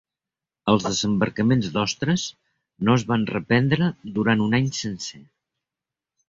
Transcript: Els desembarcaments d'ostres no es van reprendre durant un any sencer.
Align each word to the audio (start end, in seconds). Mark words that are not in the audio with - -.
Els 0.71 0.85
desembarcaments 0.85 1.69
d'ostres 1.75 2.23
no 2.89 2.95
es 3.01 3.05
van 3.13 3.27
reprendre 3.33 3.91
durant 4.17 4.43
un 4.47 4.59
any 4.63 4.73
sencer. 4.81 5.23